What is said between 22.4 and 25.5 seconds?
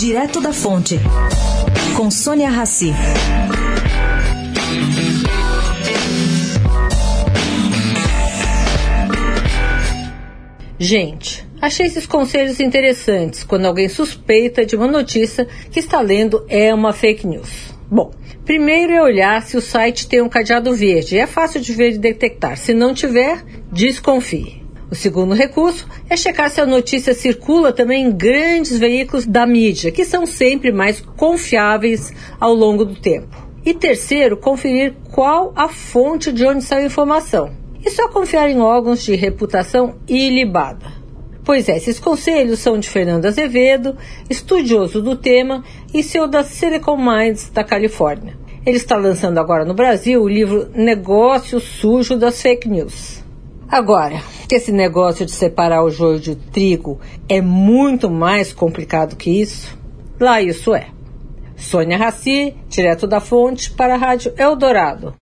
Se não tiver, desconfie. O segundo